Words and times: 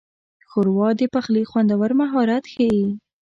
ښوروا 0.49 0.89
د 0.99 1.01
پخلي 1.13 1.43
خوندور 1.49 1.91
مهارت 2.01 2.43
ښيي. 2.53 2.85